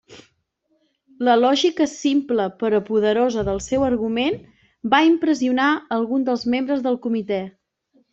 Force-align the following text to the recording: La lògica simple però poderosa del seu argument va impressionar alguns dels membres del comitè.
La 1.27 1.33
lògica 1.41 1.85
simple 1.91 2.47
però 2.63 2.79
poderosa 2.87 3.43
del 3.49 3.61
seu 3.65 3.85
argument 3.89 4.39
va 4.95 5.03
impressionar 5.09 5.69
alguns 5.99 6.27
dels 6.31 6.47
membres 6.55 6.83
del 6.89 6.99
comitè. 7.05 7.39